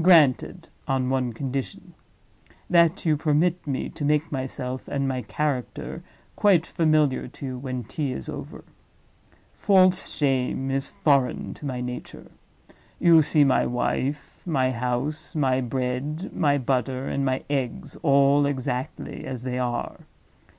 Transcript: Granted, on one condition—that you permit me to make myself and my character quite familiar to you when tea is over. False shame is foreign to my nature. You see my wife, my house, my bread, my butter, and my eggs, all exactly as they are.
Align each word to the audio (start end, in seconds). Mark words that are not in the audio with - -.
Granted, 0.00 0.70
on 0.88 1.10
one 1.10 1.34
condition—that 1.34 3.04
you 3.04 3.18
permit 3.18 3.66
me 3.66 3.90
to 3.90 4.02
make 4.02 4.32
myself 4.32 4.88
and 4.88 5.06
my 5.06 5.20
character 5.20 6.02
quite 6.36 6.64
familiar 6.64 7.28
to 7.28 7.44
you 7.44 7.58
when 7.58 7.84
tea 7.84 8.10
is 8.14 8.26
over. 8.26 8.64
False 9.52 10.16
shame 10.16 10.70
is 10.70 10.88
foreign 10.88 11.52
to 11.52 11.66
my 11.66 11.82
nature. 11.82 12.30
You 12.98 13.20
see 13.20 13.44
my 13.44 13.66
wife, 13.66 14.46
my 14.46 14.70
house, 14.70 15.36
my 15.36 15.60
bread, 15.60 16.30
my 16.34 16.56
butter, 16.56 17.06
and 17.06 17.22
my 17.22 17.44
eggs, 17.50 17.94
all 18.02 18.46
exactly 18.46 19.26
as 19.26 19.42
they 19.42 19.58
are. 19.58 20.06